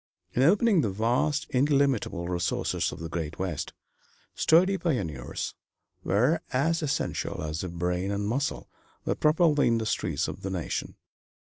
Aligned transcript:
In 0.33 0.41
opening 0.41 0.81
the 0.81 0.89
vast, 0.89 1.45
illimitable 1.51 2.27
resources 2.27 2.91
of 2.91 2.97
the 2.97 3.07
great 3.07 3.37
West, 3.37 3.71
sturdy 4.33 4.75
pioneers 4.79 5.53
were 6.03 6.41
as 6.51 6.81
essential 6.81 7.43
as 7.43 7.61
the 7.61 7.69
brain 7.69 8.09
and 8.09 8.27
muscle 8.27 8.67
that 9.05 9.19
propel 9.19 9.53
the 9.53 9.65
industries 9.65 10.27
of 10.27 10.41
the 10.41 10.49
nation. 10.49 10.95